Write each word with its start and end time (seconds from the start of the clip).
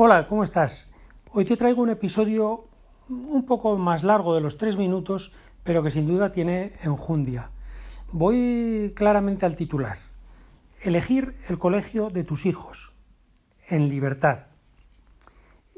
Hola, 0.00 0.28
¿cómo 0.28 0.44
estás? 0.44 0.94
Hoy 1.32 1.44
te 1.44 1.56
traigo 1.56 1.82
un 1.82 1.90
episodio 1.90 2.68
un 3.08 3.44
poco 3.44 3.76
más 3.76 4.04
largo 4.04 4.32
de 4.32 4.40
los 4.40 4.56
tres 4.56 4.76
minutos, 4.76 5.32
pero 5.64 5.82
que 5.82 5.90
sin 5.90 6.06
duda 6.06 6.30
tiene 6.30 6.74
enjundia. 6.84 7.50
Voy 8.12 8.92
claramente 8.94 9.44
al 9.44 9.56
titular. 9.56 9.98
Elegir 10.82 11.34
el 11.48 11.58
colegio 11.58 12.10
de 12.10 12.22
tus 12.22 12.46
hijos. 12.46 12.92
En 13.66 13.88
libertad. 13.88 14.46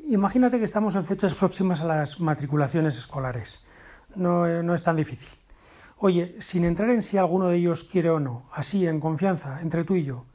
Imagínate 0.05 0.59
que 0.59 0.67
estamos 0.67 0.97
en 0.97 1.07
fechas 1.07 1.33
próximas 1.33 1.81
a 1.81 1.87
las 1.87 2.21
matriculaciones 2.21 2.99
escolares. 2.99 3.65
No, 4.17 4.63
no 4.63 4.75
es 4.75 4.83
tan 4.83 4.97
difícil. 4.97 5.31
Oye, 5.97 6.37
sin 6.43 6.67
entrar 6.67 6.91
en 6.91 7.01
si 7.01 7.17
alguno 7.17 7.47
de 7.47 7.57
ellos 7.57 7.85
quiere 7.85 8.11
o 8.11 8.21
no, 8.21 8.43
así, 8.53 8.87
en 8.87 9.01
confianza, 9.01 9.63
entre 9.63 9.83
tú 9.83 9.95
y 9.95 10.05
yo, 10.05 10.27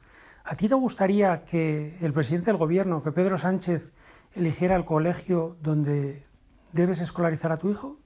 ¿a 0.46 0.54
ti 0.54 0.68
te 0.68 0.74
gustaría 0.74 1.44
que 1.44 1.98
el 2.00 2.12
presidente 2.12 2.46
del 2.46 2.56
gobierno, 2.56 3.02
que 3.02 3.10
Pedro 3.10 3.36
Sánchez, 3.36 3.92
eligiera 4.34 4.76
el 4.76 4.84
colegio 4.84 5.56
donde 5.60 6.24
debes 6.72 7.00
escolarizar 7.00 7.50
a 7.50 7.56
tu 7.56 7.68
hijo? 7.68 7.98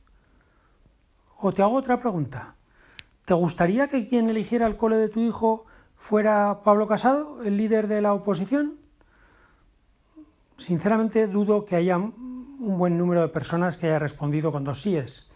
O 1.37 1.53
te 1.53 1.63
hago 1.63 1.77
otra 1.77 2.01
pregunta. 2.01 2.55
¿Te 3.27 3.35
gustaría 3.35 3.89
que 3.89 4.09
quien 4.09 4.31
eligiera 4.31 4.67
el 4.67 4.77
cole 4.77 4.97
de 4.97 5.09
tu 5.09 5.21
hijo 5.21 5.67
fuera 5.97 6.63
Pablo 6.65 6.87
Casado, 6.87 7.43
el 7.43 7.59
líder 7.59 7.89
de 7.89 8.01
la 8.01 8.15
oposición? 8.15 8.79
Sinceramente 10.57 11.27
dudo 11.27 11.67
que 11.67 11.77
haya 11.77 11.99
un 11.99 12.79
buen 12.79 12.97
número 12.97 13.21
de 13.21 13.29
personas 13.29 13.77
que 13.77 13.87
haya 13.87 13.99
respondido 13.99 14.51
con 14.51 14.65
dos 14.65 14.81
síes. 14.81 15.31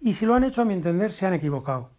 Y 0.00 0.14
si 0.14 0.26
lo 0.26 0.34
han 0.34 0.44
hecho, 0.44 0.62
a 0.62 0.64
mi 0.66 0.74
entender, 0.74 1.12
se 1.12 1.26
han 1.26 1.34
equivocado. 1.34 1.90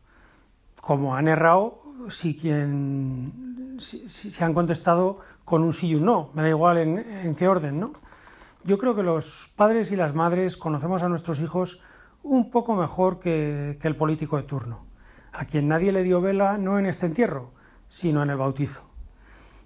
Como 0.80 1.16
han 1.16 1.28
errado 1.28 1.82
si 2.10 2.36
quien 2.36 3.51
si, 3.82 4.08
se 4.08 4.44
han 4.44 4.54
contestado 4.54 5.20
con 5.44 5.64
un 5.64 5.74
sí 5.74 5.90
y 5.90 5.96
un 5.96 6.06
no, 6.06 6.30
me 6.34 6.44
da 6.44 6.50
igual 6.50 6.78
en, 6.78 7.36
qué 7.36 7.48
orden, 7.48 7.80
¿no? 7.80 7.94
Yo 8.64 8.78
creo 8.78 8.96
que 8.96 9.04
los 9.04 9.52
padres 9.56 9.92
y 9.92 9.96
las 9.96 10.14
madres 10.14 10.56
conocemos 10.56 11.04
a 11.04 11.10
nuestros 11.10 11.40
hijos 11.40 11.82
un 12.24 12.52
poco 12.52 12.76
mejor 12.76 13.20
que, 13.20 13.78
que 13.82 13.88
el 13.88 13.96
político 13.96 14.38
de 14.38 14.44
turno, 14.44 14.86
a 15.34 15.46
quien 15.46 15.68
nadie 15.68 15.92
le 15.92 16.04
dio 16.04 16.22
vela 16.22 16.58
no 16.58 16.78
en 16.78 16.86
este 16.86 17.08
entierro, 17.08 17.52
sino 17.88 18.22
en 18.22 18.30
el 18.30 18.38
bautizo. 18.38 18.82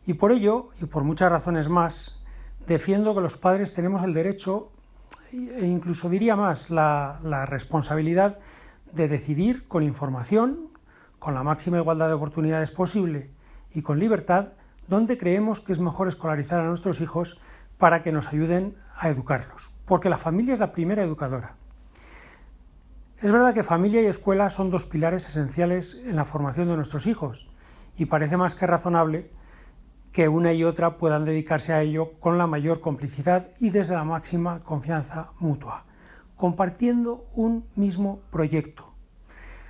Y 0.06 0.14
por 0.14 0.32
ello, 0.32 0.70
y 0.82 0.86
por 0.86 1.04
muchas 1.04 1.32
razones 1.32 1.68
más, 1.68 2.24
defiendo 2.66 3.14
que 3.14 3.22
los 3.22 3.38
padres 3.38 3.74
tenemos 3.74 4.04
el 4.04 4.14
derecho 4.14 4.72
e 5.32 5.66
incluso 5.66 6.10
diría 6.10 6.36
más, 6.36 6.70
la, 6.70 7.20
la 7.24 7.46
responsabilidad 7.46 8.40
de 8.94 9.10
decidir 9.10 9.68
con 9.68 9.84
información, 9.84 10.70
con 11.20 11.34
la 11.34 11.44
máxima 11.44 11.78
igualdad 11.78 12.08
de 12.08 12.14
oportunidades 12.14 12.72
posible 12.72 13.32
y 13.76 13.81
con 13.81 14.00
libertad 14.00 14.54
dónde 14.88 15.18
creemos 15.18 15.59
que 15.59 15.73
es 15.73 15.80
mejor 15.80 16.08
escolarizar 16.08 16.59
a 16.62 16.68
nuestros 16.68 17.02
hijos 17.02 17.40
para 17.78 18.02
que 18.02 18.12
nos 18.12 18.30
ayuden 18.30 18.76
a 18.98 19.09
educarlos, 19.09 19.73
porque 19.86 20.09
la 20.09 20.18
familia 20.18 20.54
es 20.54 20.59
la 20.59 20.72
primera 20.72 21.04
educadora. 21.04 21.56
Es 23.22 23.31
verdad 23.31 23.53
que 23.53 23.64
familia 23.64 24.02
y 24.02 24.06
escuela 24.06 24.50
son 24.50 24.70
dos 24.70 24.86
pilares 24.86 25.28
esenciales 25.28 26.02
en 26.06 26.16
la 26.16 26.26
formación 26.26 26.70
de 26.70 26.78
nuestros 26.78 27.06
hijos, 27.06 27.50
y 27.98 28.06
parece 28.06 28.38
más 28.38 28.56
que 28.56 28.68
razonable 28.68 29.30
que 30.12 30.30
una 30.30 30.53
y 30.53 30.64
otra 30.64 30.98
puedan 30.98 31.26
dedicarse 31.26 31.73
a 31.73 31.81
ello 31.81 32.14
con 32.20 32.38
la 32.38 32.48
mayor 32.48 32.80
complicidad 32.80 33.50
y 33.59 33.70
desde 33.70 33.96
la 33.96 34.06
máxima 34.06 34.64
confianza 34.64 35.31
mutua, 35.40 35.86
compartiendo 36.38 37.26
un 37.36 37.66
mismo 37.76 38.22
proyecto. 38.31 38.95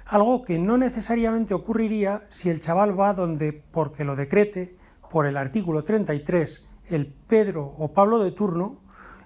Algo 0.05 0.43
que 0.43 0.59
no 0.59 0.77
necesariamente 0.77 1.53
ocurriría 1.53 2.25
si 2.29 2.49
el 2.49 2.59
chaval 2.59 2.99
va 2.99 3.13
donde, 3.13 3.53
porque 3.53 4.03
lo 4.03 4.15
decrete, 4.15 4.77
por 5.09 5.25
el 5.25 5.37
artículo 5.37 5.83
33, 5.83 6.69
el 6.89 7.07
Pedro 7.07 7.73
o 7.77 7.93
Pablo 7.93 8.19
de 8.19 8.31
turno, 8.31 8.77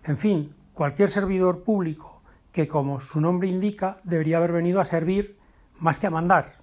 en 0.06 0.18
fin, 0.18 0.56
cualquier 0.74 1.10
servidor 1.10 1.64
público 1.64 2.22
que, 2.52 2.68
como 2.68 3.02
su 3.02 3.20
nombre 3.20 3.48
indica, 3.48 4.00
debería 4.04 4.38
haber 4.38 4.54
venido 4.54 4.80
a 4.80 4.86
servir 4.86 5.38
más 5.80 6.00
que 6.00 6.08
a 6.08 6.12
mandar. 6.12 6.60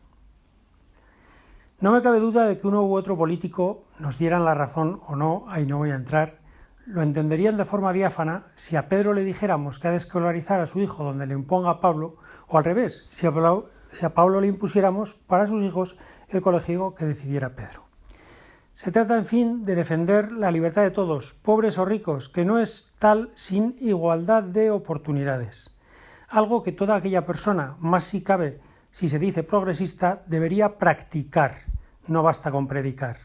No 1.80 1.92
me 1.92 2.00
cabe 2.00 2.18
duda 2.18 2.46
de 2.46 2.58
que 2.58 2.66
uno 2.66 2.86
u 2.86 2.94
otro 2.94 3.18
político 3.18 3.84
nos 3.98 4.18
dieran 4.18 4.44
la 4.44 4.54
razón 4.54 5.02
o 5.06 5.16
no, 5.16 5.44
ahí 5.48 5.66
no 5.66 5.76
voy 5.76 5.90
a 5.90 5.96
entrar, 5.96 6.38
lo 6.86 7.02
entenderían 7.02 7.56
de 7.56 7.64
forma 7.64 7.92
diáfana 7.92 8.46
si 8.54 8.76
a 8.76 8.88
Pedro 8.88 9.12
le 9.12 9.24
dijéramos 9.24 9.78
que 9.78 9.88
ha 9.88 9.90
de 9.90 9.98
escolarizar 9.98 10.60
a 10.60 10.66
su 10.66 10.80
hijo 10.80 11.04
donde 11.04 11.26
le 11.26 11.34
imponga 11.34 11.68
a 11.68 11.80
Pablo, 11.80 12.16
o 12.48 12.56
al 12.56 12.64
revés, 12.64 13.06
si 13.10 13.26
a 13.26 13.32
Pablo, 13.32 13.66
si 13.92 14.04
a 14.04 14.14
Pablo 14.14 14.40
le 14.40 14.46
impusiéramos 14.46 15.14
para 15.14 15.46
sus 15.46 15.62
hijos 15.62 15.96
el 16.28 16.42
colegio 16.42 16.94
que 16.94 17.04
decidiera 17.04 17.54
Pedro. 17.54 17.86
Se 18.72 18.92
trata, 18.92 19.16
en 19.16 19.24
fin, 19.24 19.62
de 19.62 19.74
defender 19.74 20.32
la 20.32 20.50
libertad 20.50 20.82
de 20.82 20.90
todos, 20.90 21.32
pobres 21.32 21.78
o 21.78 21.86
ricos, 21.86 22.28
que 22.28 22.44
no 22.44 22.58
es 22.58 22.92
tal 22.98 23.30
sin 23.34 23.74
igualdad 23.80 24.42
de 24.42 24.70
oportunidades. 24.70 25.78
Algo 26.28 26.62
que 26.62 26.72
toda 26.72 26.96
aquella 26.96 27.24
persona, 27.24 27.76
más 27.80 28.04
si 28.04 28.22
cabe, 28.22 28.60
si 28.90 29.08
se 29.08 29.18
dice 29.18 29.42
progresista, 29.42 30.24
debería 30.26 30.76
practicar, 30.76 31.52
no 32.06 32.22
basta 32.22 32.50
con 32.50 32.68
predicar. 32.68 33.16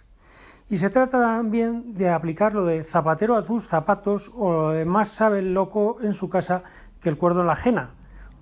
Y 0.69 0.77
se 0.77 0.89
trata 0.89 1.19
también 1.19 1.95
de 1.95 2.09
aplicar 2.09 2.53
lo 2.53 2.63
de 2.65 2.85
zapatero 2.85 3.35
a 3.35 3.43
tus 3.43 3.67
zapatos 3.67 4.31
o 4.33 4.53
lo 4.53 4.69
de 4.69 4.85
más 4.85 5.09
sabe 5.09 5.39
el 5.39 5.53
loco 5.53 5.97
en 6.01 6.13
su 6.13 6.29
casa 6.29 6.63
que 7.01 7.09
el 7.09 7.17
cuerdo 7.17 7.41
en 7.41 7.47
la 7.47 7.53
ajena, 7.53 7.89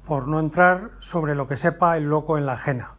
por 0.10 0.28
no 0.28 0.40
entrar 0.40 0.90
sobre 0.98 1.36
lo 1.36 1.46
que 1.46 1.56
sepa 1.56 1.96
el 1.96 2.06
loco 2.06 2.40
en 2.40 2.48
la 2.48 2.54
ajena. 2.54 2.96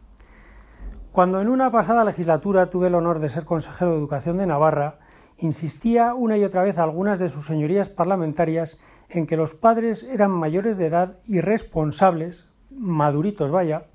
Cuando 1.10 1.41
en 1.41 1.48
una 1.48 1.72
pasada 1.72 2.04
legislatura 2.04 2.71
tuve 2.71 2.87
el 2.87 2.94
honor 2.94 3.19
de 3.19 3.28
ser 3.28 3.44
consejero 3.44 3.91
de 3.91 3.98
Educación 3.98 4.38
de 4.38 4.47
Navarra, 4.47 5.00
insistía 5.37 6.15
una 6.15 6.38
y 6.38 6.44
otra 6.44 6.62
vez 6.62 6.78
a 6.78 6.84
algunas 6.84 7.19
de 7.19 7.28
sus 7.28 7.47
señorías 7.47 7.88
parlamentarias 7.88 8.81
en 9.09 9.26
que 9.26 9.37
los 9.37 9.54
padres 9.54 10.04
eran 10.04 10.31
mayores 10.31 10.78
de 10.78 10.87
edad 10.87 11.19
y 11.26 11.41
responsables, 11.41 12.53
maduritos 12.70 13.50
vaya, 13.50 13.87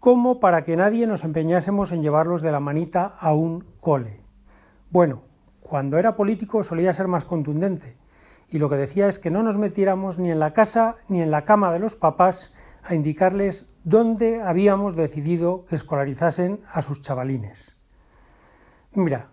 como 0.00 0.40
para 0.40 0.64
que 0.64 0.76
nadie 0.76 1.06
nos 1.06 1.24
empeñásemos 1.24 1.92
en 1.92 2.00
llevarlos 2.00 2.40
de 2.40 2.52
la 2.52 2.60
manita 2.60 3.04
a 3.04 3.34
un 3.34 3.66
cole. 3.80 4.22
Bueno, 4.88 5.24
cuando 5.60 5.98
era 5.98 6.16
político 6.16 6.62
solía 6.62 6.94
ser 6.94 7.06
más 7.06 7.26
contundente, 7.26 7.98
y 8.48 8.58
lo 8.58 8.68
que 8.68 8.76
decía 8.76 9.08
es 9.08 9.18
que 9.18 9.30
no 9.30 9.42
nos 9.42 9.58
metiéramos 9.58 10.18
ni 10.18 10.30
en 10.30 10.38
la 10.38 10.52
casa 10.52 10.96
ni 11.08 11.22
en 11.22 11.30
la 11.30 11.44
cama 11.44 11.72
de 11.72 11.78
los 11.78 11.96
papás 11.96 12.54
a 12.82 12.94
indicarles 12.94 13.74
dónde 13.84 14.42
habíamos 14.42 14.94
decidido 14.94 15.64
que 15.66 15.76
escolarizasen 15.76 16.60
a 16.70 16.82
sus 16.82 17.00
chavalines. 17.00 17.76
Mira, 18.92 19.30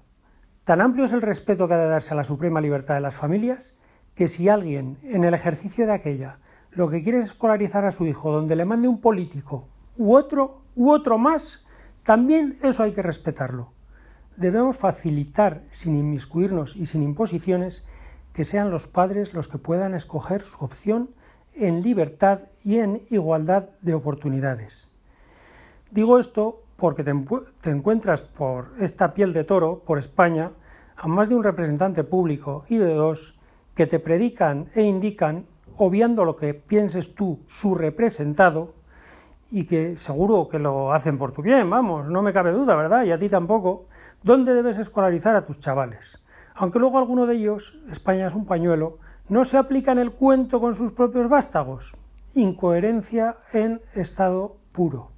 tan 0.64 0.82
amplio 0.82 1.06
es 1.06 1.14
el 1.14 1.22
respeto 1.22 1.68
que 1.68 1.74
ha 1.74 1.78
de 1.78 1.88
darse 1.88 2.14
a 2.14 2.18
la 2.18 2.24
suprema 2.24 2.62
libertad 2.62 2.96
de 2.96 3.02
las 3.02 3.16
familias 3.16 3.78
que 4.16 4.28
si 4.28 4.50
alguien, 4.50 4.98
en 5.04 5.24
el 5.24 5.34
ejercicio 5.34 5.86
de 5.86 5.94
aquella, 5.94 6.40
lo 6.72 6.90
que 6.90 7.04
quiere 7.04 7.20
es 7.20 7.26
escolarizar 7.26 7.86
a 7.86 7.92
su 7.92 8.06
hijo 8.06 8.32
donde 8.32 8.56
le 8.56 8.66
mande 8.66 8.88
un 8.88 9.02
político 9.02 9.68
u 9.98 10.16
otro, 10.16 10.62
u 10.76 10.92
otro 10.92 11.18
más, 11.18 11.66
también 12.04 12.56
eso 12.64 12.84
hay 12.84 12.94
que 12.94 13.02
respetarlo. 13.02 13.74
Debemos 14.38 14.78
facilitar, 14.78 15.64
sin 15.70 15.98
inmiscuirnos 15.98 16.76
y 16.76 16.86
sin 16.86 17.04
imposiciones, 17.04 17.86
que 18.34 18.44
sean 18.44 18.72
los 18.72 18.88
padres 18.88 19.34
los 19.34 19.48
que 19.48 19.58
puedan 19.58 19.94
escoger 19.94 20.42
su 20.42 20.64
opción 20.64 21.10
en 21.54 21.82
libertad 21.82 22.40
y 22.64 22.80
en 22.80 23.02
igualdad 23.10 23.70
de 23.82 23.94
oportunidades. 23.94 24.90
Digo 25.92 26.20
esto 26.20 26.64
porque 26.78 27.04
te, 27.04 27.12
encuentras 27.70 28.22
por 28.22 28.70
esta 28.80 29.14
piel 29.14 29.34
de 29.34 29.44
toro, 29.44 29.80
por 29.86 30.00
España, 30.00 30.52
a 30.98 31.08
más 31.08 31.30
de 31.30 31.36
un 31.36 31.44
representante 31.44 32.04
público 32.04 32.64
y 32.70 32.78
de 32.78 32.94
dos 32.94 33.40
que 33.76 33.86
te 33.86 34.00
predican 34.00 34.70
e 34.74 34.84
indican, 34.84 35.46
obviando 35.78 36.26
lo 36.26 36.36
que 36.36 36.54
pienses 36.54 37.14
tú, 37.14 37.40
su 37.48 37.76
representado, 37.76 38.74
y 39.52 39.66
que 39.66 39.98
seguro 39.98 40.48
que 40.48 40.60
lo 40.60 40.94
hacen 40.94 41.18
por 41.18 41.34
tu 41.34 41.42
bien, 41.42 41.70
vamos, 41.70 42.10
no 42.10 42.22
me 42.22 42.32
cabe 42.32 42.52
duda, 42.52 42.76
¿verdad? 42.76 43.04
Y 43.04 43.12
a 43.12 43.20
ti 43.20 43.28
tampoco, 43.28 43.86
¿dónde 44.24 44.54
debes 44.54 44.78
escolarizar 44.78 45.36
a 45.36 45.46
tus 45.46 45.60
chavales? 45.60 46.20
Aunque 46.62 46.78
luego 46.78 47.00
alguno 47.00 47.26
de 47.26 47.38
ellos, 47.38 47.74
España 47.90 48.28
es 48.28 48.36
un 48.36 48.46
pañuelo, 48.46 49.00
no 49.28 49.46
se 49.46 49.58
aplican 49.58 49.98
el 49.98 50.12
cuento 50.12 50.60
con 50.60 50.76
sus 50.76 50.92
propios 50.92 51.28
vástagos. 51.28 51.96
Incoherencia 52.36 53.38
en 53.52 53.82
estado 53.96 54.58
puro. 54.72 55.10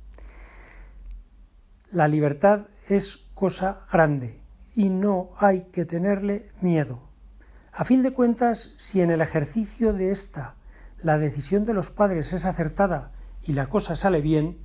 La 1.92 2.08
libertad 2.08 2.68
es 2.88 3.28
cosa 3.34 3.82
grande 3.92 4.40
y 4.74 4.88
no 4.88 5.32
hay 5.38 5.64
que 5.74 5.84
tenerle 5.84 6.50
miedo. 6.62 7.02
A 7.74 7.84
fin 7.84 8.04
de 8.04 8.14
cuentas, 8.14 8.74
si 8.78 9.02
en 9.02 9.12
el 9.12 9.20
ejercicio 9.20 9.92
de 9.92 10.12
esta 10.12 10.56
la 10.98 11.18
decisión 11.18 11.66
de 11.66 11.74
los 11.74 11.90
padres 11.90 12.32
es 12.32 12.46
acertada 12.46 13.12
y 13.42 13.52
la 13.52 13.68
cosa 13.68 13.98
sale 13.98 14.22
bien, 14.22 14.60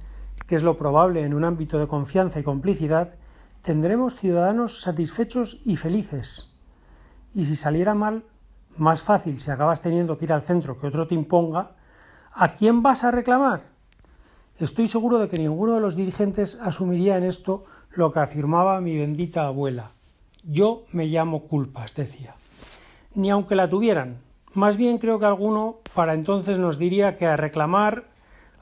que 0.46 0.54
es 0.54 0.62
lo 0.62 0.76
probable 0.76 1.24
en 1.24 1.34
un 1.34 1.42
ámbito 1.42 1.80
de 1.80 1.88
confianza 1.88 2.38
y 2.38 2.44
complicidad, 2.44 3.16
tendremos 3.62 4.14
ciudadanos 4.14 4.80
satisfechos 4.80 5.60
y 5.64 5.74
felices. 5.74 6.54
Y 7.38 7.44
si 7.44 7.54
saliera 7.54 7.94
mal, 7.94 8.24
más 8.78 9.02
fácil 9.02 9.38
si 9.38 9.52
acabas 9.52 9.80
teniendo 9.80 10.18
que 10.18 10.24
ir 10.24 10.32
al 10.32 10.42
centro 10.42 10.76
que 10.76 10.88
otro 10.88 11.06
te 11.06 11.14
imponga, 11.14 11.70
¿a 12.32 12.50
quién 12.50 12.82
vas 12.82 13.04
a 13.04 13.12
reclamar? 13.12 13.62
Estoy 14.58 14.88
seguro 14.88 15.20
de 15.20 15.28
que 15.28 15.36
ninguno 15.36 15.74
de 15.74 15.80
los 15.80 15.94
dirigentes 15.94 16.58
asumiría 16.60 17.16
en 17.16 17.22
esto 17.22 17.64
lo 17.92 18.10
que 18.10 18.18
afirmaba 18.18 18.80
mi 18.80 18.96
bendita 18.96 19.46
abuela. 19.46 19.92
Yo 20.42 20.82
me 20.90 21.06
llamo 21.06 21.44
culpas, 21.44 21.94
decía. 21.94 22.34
ni 23.14 23.30
aunque 23.30 23.54
la 23.54 23.68
tuvieran. 23.68 24.18
Más 24.54 24.76
bien 24.76 24.98
creo 24.98 25.20
que 25.20 25.26
alguno 25.26 25.76
para 25.94 26.14
entonces 26.14 26.58
nos 26.58 26.76
diría 26.76 27.14
que 27.14 27.28
a 27.28 27.36
reclamar 27.36 28.08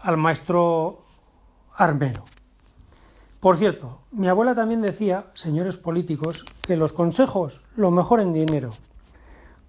al 0.02 0.18
maestro 0.18 1.02
armero. 1.72 2.26
Por 3.46 3.58
cierto, 3.58 4.00
mi 4.10 4.26
abuela 4.26 4.56
también 4.56 4.82
decía, 4.82 5.26
señores 5.34 5.76
políticos, 5.76 6.44
que 6.62 6.76
los 6.76 6.92
consejos 6.92 7.64
lo 7.76 7.92
mejor 7.92 8.18
en 8.18 8.32
dinero, 8.32 8.72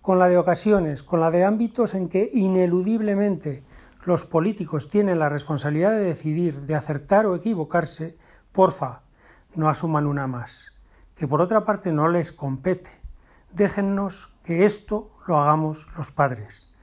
con 0.01 0.17
la 0.17 0.27
de 0.27 0.39
ocasiones, 0.39 1.03
con 1.03 1.19
la 1.19 1.29
de 1.29 1.43
ámbitos 1.43 1.93
en 1.93 2.09
que 2.09 2.27
ineludiblemente 2.33 3.63
los 4.03 4.25
políticos 4.25 4.89
tienen 4.89 5.19
la 5.19 5.29
responsabilidad 5.29 5.91
de 5.91 6.05
decidir, 6.05 6.61
de 6.61 6.73
acertar 6.73 7.27
o 7.27 7.35
equivocarse, 7.35 8.17
porfa, 8.51 9.03
no 9.53 9.69
asuman 9.69 10.07
una 10.07 10.25
más, 10.25 10.73
que 11.13 11.27
por 11.27 11.39
otra 11.39 11.63
parte 11.63 11.91
no 11.91 12.07
les 12.07 12.31
compete. 12.31 12.89
Déjennos 13.53 14.33
que 14.43 14.65
esto 14.65 15.11
lo 15.27 15.39
hagamos 15.39 15.85
los 15.95 16.09
padres. 16.09 16.73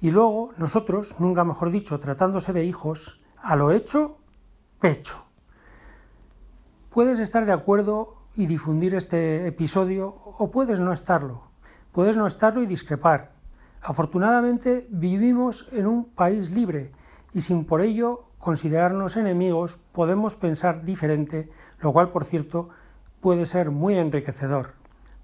Y 0.00 0.12
luego 0.12 0.50
nosotros, 0.58 1.16
nunca 1.18 1.42
mejor 1.42 1.72
dicho, 1.72 1.98
tratándose 1.98 2.52
de 2.52 2.64
hijos, 2.64 3.20
a 3.42 3.56
lo 3.56 3.72
hecho, 3.72 4.18
pecho. 4.78 5.25
Puedes 6.96 7.18
estar 7.18 7.44
de 7.44 7.52
acuerdo 7.52 8.14
y 8.36 8.46
difundir 8.46 8.94
este 8.94 9.46
episodio 9.46 10.16
o 10.24 10.50
puedes 10.50 10.80
no 10.80 10.94
estarlo. 10.94 11.42
Puedes 11.92 12.16
no 12.16 12.26
estarlo 12.26 12.62
y 12.62 12.66
discrepar. 12.66 13.32
Afortunadamente 13.82 14.86
vivimos 14.88 15.68
en 15.72 15.88
un 15.88 16.06
país 16.06 16.50
libre 16.50 16.92
y 17.34 17.42
sin 17.42 17.66
por 17.66 17.82
ello 17.82 18.24
considerarnos 18.38 19.18
enemigos 19.18 19.76
podemos 19.92 20.36
pensar 20.36 20.86
diferente, 20.86 21.50
lo 21.80 21.92
cual 21.92 22.08
por 22.08 22.24
cierto 22.24 22.70
puede 23.20 23.44
ser 23.44 23.70
muy 23.70 23.98
enriquecedor. 23.98 24.72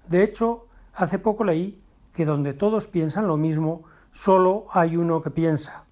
De 0.07 0.21
hecho, 0.21 0.67
hace 0.93 1.17
poco 1.17 1.43
leí 1.43 1.81
que 2.13 2.25
donde 2.25 2.53
todos 2.53 2.85
piensan 2.85 3.25
lo 3.25 3.35
mismo, 3.35 3.81
solo 4.11 4.67
hay 4.69 4.95
uno 4.95 5.23
que 5.23 5.31
piensa. 5.31 5.85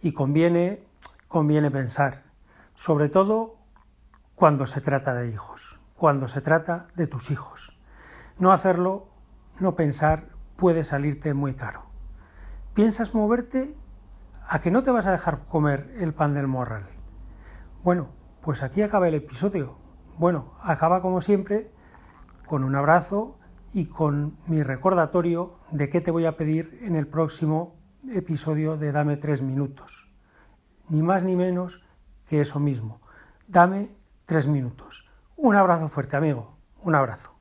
Y 0.00 0.12
conviene, 0.12 0.86
conviene 1.28 1.70
pensar, 1.70 2.22
sobre 2.74 3.10
todo 3.10 3.57
cuando 4.38 4.66
se 4.66 4.80
trata 4.80 5.14
de 5.14 5.28
hijos, 5.28 5.80
cuando 5.96 6.28
se 6.28 6.40
trata 6.40 6.86
de 6.94 7.08
tus 7.08 7.32
hijos. 7.32 7.76
No 8.38 8.52
hacerlo, 8.52 9.08
no 9.58 9.74
pensar, 9.74 10.28
puede 10.54 10.84
salirte 10.84 11.34
muy 11.34 11.54
caro. 11.54 11.86
¿Piensas 12.72 13.16
moverte? 13.16 13.74
¿A 14.46 14.60
que 14.60 14.70
no 14.70 14.84
te 14.84 14.92
vas 14.92 15.06
a 15.06 15.10
dejar 15.10 15.40
comer 15.46 15.92
el 15.98 16.14
pan 16.14 16.34
del 16.34 16.46
morral? 16.46 16.86
Bueno, 17.82 18.10
pues 18.40 18.62
aquí 18.62 18.80
acaba 18.80 19.08
el 19.08 19.16
episodio. 19.16 19.76
Bueno, 20.18 20.54
acaba 20.62 21.02
como 21.02 21.20
siempre 21.20 21.72
con 22.46 22.62
un 22.62 22.76
abrazo 22.76 23.40
y 23.72 23.86
con 23.86 24.38
mi 24.46 24.62
recordatorio 24.62 25.50
de 25.72 25.88
qué 25.88 26.00
te 26.00 26.12
voy 26.12 26.26
a 26.26 26.36
pedir 26.36 26.78
en 26.82 26.94
el 26.94 27.08
próximo 27.08 27.74
episodio 28.08 28.76
de 28.76 28.92
Dame 28.92 29.16
tres 29.16 29.42
minutos. 29.42 30.12
Ni 30.88 31.02
más 31.02 31.24
ni 31.24 31.34
menos 31.34 31.82
que 32.28 32.40
eso 32.40 32.60
mismo. 32.60 33.00
Dame 33.48 33.97
tres 34.28 34.46
minutos. 34.46 35.08
Un 35.36 35.56
abrazo 35.56 35.88
fuerte, 35.88 36.14
amigo. 36.14 36.58
Un 36.82 36.94
abrazo. 36.94 37.34